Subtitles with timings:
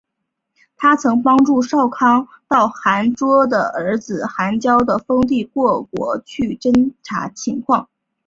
[0.77, 7.87] 她曾帮助少康到寒浞的儿子寒浇的封地过国去侦察情况。